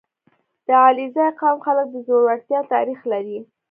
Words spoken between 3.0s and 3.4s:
لري.